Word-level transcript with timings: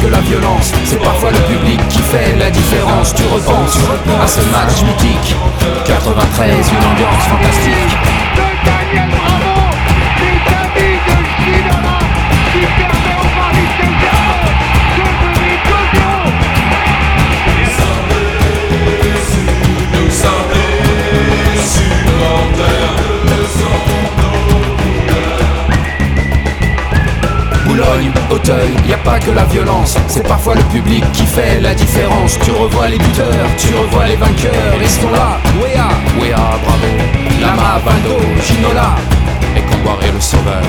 que 0.00 0.06
la 0.08 0.20
violence. 0.20 0.72
C'est 0.84 1.00
parfois 1.00 1.30
le 1.30 1.38
public 1.52 1.80
qui 1.88 1.98
fait 1.98 2.36
la 2.36 2.50
différence. 2.50 3.14
Tu 3.14 3.22
repenses 3.24 3.78
à 4.22 4.26
ce 4.26 4.40
match 4.50 4.82
mythique. 4.84 5.36
93, 5.86 6.48
une 6.48 6.92
ambiance 6.92 7.24
fantastique. 7.28 8.37
Boulogne, 27.78 28.10
Auteuil, 28.28 28.74
y 28.88 28.92
a 28.92 28.96
pas 28.98 29.20
que 29.20 29.30
la 29.30 29.44
violence, 29.44 29.96
c'est 30.08 30.26
parfois 30.26 30.56
le 30.56 30.62
public 30.62 31.04
qui 31.12 31.24
fait 31.24 31.60
la 31.60 31.74
différence. 31.74 32.36
Tu 32.40 32.50
revois 32.50 32.88
les 32.88 32.98
buteurs, 32.98 33.48
tu 33.56 33.72
revois 33.72 34.06
les 34.06 34.16
vainqueurs, 34.16 34.74
ils 34.80 34.88
sont 34.88 35.10
là. 35.12 35.38
Wea, 35.62 35.88
Wea, 36.20 36.34
bravo. 36.34 36.88
Lama, 37.40 37.80
Valdo, 37.84 38.18
Ginola, 38.42 38.96
et 39.56 39.60
Comboiré 39.60 40.10
le 40.12 40.20
sauveur. 40.20 40.62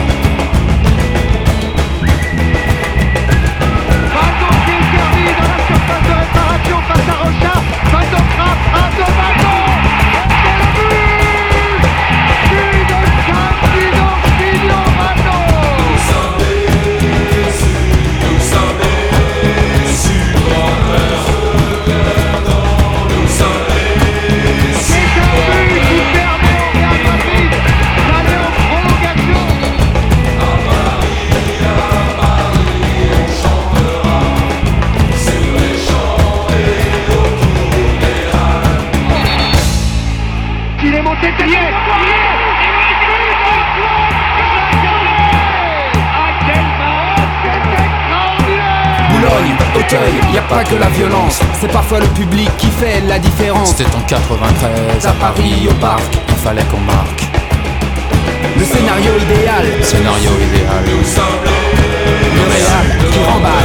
Il 41.21 41.27
est 41.27 41.31
monté 41.31 41.37
de 41.37 41.43
pied. 41.43 41.59
Boulogne, 49.09 49.55
Auteuil, 49.75 50.33
y 50.33 50.37
a 50.37 50.41
pas 50.43 50.63
que 50.63 50.75
la 50.75 50.87
violence, 50.87 51.41
c'est 51.59 51.71
parfois 51.71 51.99
le 51.99 52.07
public 52.07 52.49
qui 52.57 52.67
fait 52.67 53.01
la 53.01 53.19
différence. 53.19 53.75
C'était 53.75 53.93
en 53.95 54.01
93, 54.01 55.05
à 55.05 55.11
Paris, 55.13 55.67
au 55.69 55.73
parc, 55.75 56.03
il 56.29 56.35
fallait 56.35 56.63
qu'on 56.65 56.79
marque. 56.79 57.23
Le 58.57 58.63
scénario 58.63 59.11
idéal, 59.17 59.65
scénario 59.83 60.31
idéal. 60.39 60.83
Le 60.85 60.95
Real 62.49 62.97
qui 63.11 63.19
remballe. 63.29 63.58